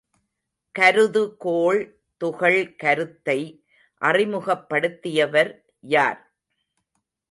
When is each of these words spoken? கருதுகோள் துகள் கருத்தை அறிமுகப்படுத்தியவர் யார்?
கருதுகோள் 0.75 1.81
துகள் 2.21 2.75
கருத்தை 2.75 3.39
அறிமுகப்படுத்தியவர் 4.01 5.51
யார்? 5.89 6.21